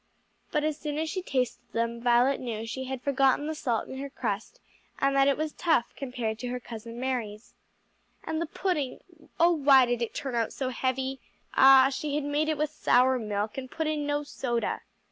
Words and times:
But 0.51 0.63
as 0.63 0.79
soon 0.79 0.97
as 0.97 1.11
she 1.11 1.21
tasted 1.21 1.73
them 1.73 2.01
Violet 2.01 2.39
knew 2.39 2.65
she 2.65 2.85
had 2.85 3.03
forgotten 3.03 3.45
the 3.45 3.53
salt 3.53 3.87
in 3.87 3.99
her 3.99 4.09
crust 4.09 4.59
and 4.97 5.15
that 5.15 5.27
it 5.27 5.37
was 5.37 5.51
tough 5.53 5.93
compared 5.95 6.39
to 6.39 6.47
her 6.47 6.59
Cousin 6.59 6.99
Mary's. 6.99 7.53
And 8.23 8.37
then 8.41 8.47
the 8.47 8.47
pudding! 8.47 9.01
oh 9.39 9.51
why 9.51 9.85
did 9.85 10.01
it 10.01 10.15
turn 10.15 10.33
out 10.33 10.53
so 10.53 10.69
heavy? 10.69 11.19
Ah, 11.55 11.89
she 11.91 12.15
had 12.15 12.23
made 12.23 12.49
it 12.49 12.57
with 12.57 12.71
sour 12.71 13.19
milk 13.19 13.59
and 13.59 13.69
put 13.69 13.85
in 13.85 14.07
no 14.07 14.23
soda. 14.23 14.81